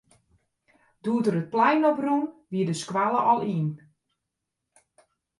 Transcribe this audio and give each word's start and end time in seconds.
Doe't 1.07 1.27
er 1.29 1.35
it 1.41 1.51
plein 1.55 1.81
op 1.89 1.99
rûn, 2.05 2.25
wie 2.51 2.65
de 2.69 2.75
skoalle 2.81 3.21
al 3.31 3.41
yn. 3.57 3.69